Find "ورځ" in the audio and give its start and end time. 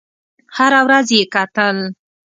0.85-1.07